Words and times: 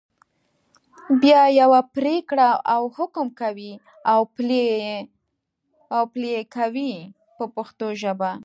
بیا 1.21 1.41
یوه 1.61 1.81
پرېکړه 1.95 2.49
او 2.73 2.81
حکم 2.97 3.27
کوي 3.41 3.71
او 4.11 4.19
پلي 6.13 6.25
یې 6.33 6.41
کوي 6.55 6.93
په 7.37 7.45
پښتو 7.55 7.87
ژبه. 8.01 8.31